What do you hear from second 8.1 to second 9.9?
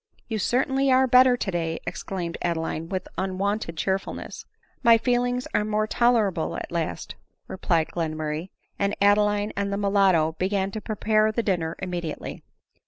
murray; and Adeline and the